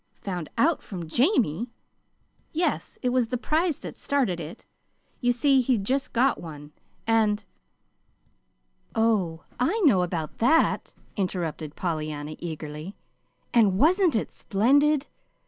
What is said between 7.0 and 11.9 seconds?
and" "Oh, I know about that," interrupted